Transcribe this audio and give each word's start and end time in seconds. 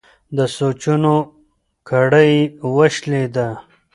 د 0.37 0.39
سوچونو 0.55 1.15
کړۍ 1.89 2.31
یې 2.39 2.49
وشلېده. 2.75 3.47